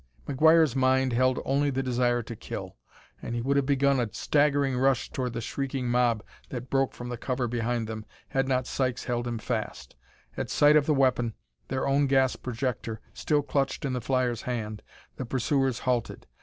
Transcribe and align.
McGuire's 0.27 0.75
mind 0.75 1.13
held 1.13 1.39
only 1.45 1.69
the 1.69 1.83
desire 1.83 2.23
to 2.23 2.35
kill, 2.35 2.75
and 3.21 3.35
he 3.35 3.41
would 3.43 3.55
have 3.55 3.67
begun 3.67 3.99
a 3.99 4.11
staggering 4.11 4.75
rush 4.75 5.11
toward 5.11 5.33
the 5.33 5.41
shrieking 5.41 5.87
mob 5.89 6.23
that 6.49 6.71
broke 6.71 6.95
from 6.95 7.09
the 7.09 7.17
cover 7.19 7.47
behind 7.47 7.85
them, 7.85 8.07
had 8.29 8.47
not 8.47 8.65
Sykes 8.65 9.03
held 9.03 9.27
him 9.27 9.37
fast. 9.37 9.95
At 10.35 10.49
sight 10.49 10.75
of 10.75 10.87
the 10.87 10.95
weapon, 10.95 11.35
their 11.67 11.87
own 11.87 12.07
gas 12.07 12.35
projector, 12.35 12.99
still 13.13 13.43
clutched 13.43 13.85
in 13.85 13.93
the 13.93 14.01
flyer's 14.01 14.41
hand, 14.41 14.81
the 15.17 15.25
pursuers 15.27 15.77
halted. 15.81 16.25